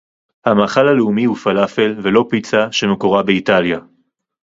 [0.45, 3.79] המאכל הלאומי הוא פלאפל ולא פיצה שמקורה באיטליה